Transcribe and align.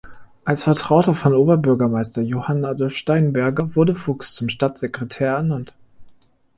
Als 0.45 0.63
Vertrauter 0.63 1.13
von 1.13 1.35
Oberbürgermeister 1.35 2.23
Johann 2.23 2.65
Adolph 2.65 2.95
Steinberger 2.95 3.75
wurde 3.75 3.93
Fuchs 3.93 4.33
zum 4.33 4.49
Stadtsekretär 4.49 5.31
ernannt. 5.35 5.75